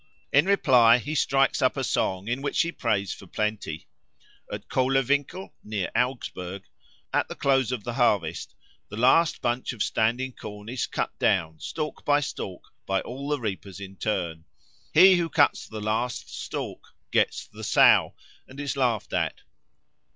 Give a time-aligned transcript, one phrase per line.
[0.33, 3.85] In reply he strikes up a song, in which he prays for plenty.
[4.51, 6.63] At Kohlerwinkel, near Augsburg,
[7.13, 8.55] at the close of the harvest,
[8.89, 13.39] the last bunch of standing corn is cut down, stalk by stalk, by all the
[13.39, 14.45] reapers in turn.
[14.91, 18.15] He who cuts the last stalk "gets the Sow,"
[18.47, 19.41] and is laughed at.